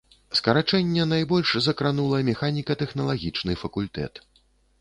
[0.37, 4.13] Скарачэнне найбольш закранула механіка-тэхналагічны факультэт.